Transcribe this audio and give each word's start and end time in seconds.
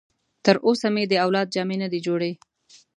تر 0.45 0.55
اوسه 0.67 0.87
مې 0.93 1.03
د 1.07 1.13
اولاد 1.25 1.47
جامې 1.55 1.77
نه 1.83 1.87
دي 1.91 1.99
جوړې. 2.07 2.31